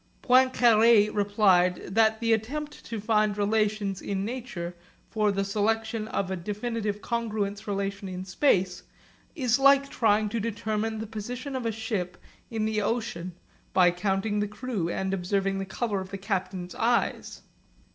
[0.23, 4.75] Poincaré replied that the attempt to find reasons in nature
[5.11, 8.81] for the selection of a definite congruence relation in space
[9.35, 12.17] is like trying to determine the position of a ship
[12.49, 13.31] in the ocean
[13.73, 17.43] by counting the crew and observing the colour of the captain's eyes.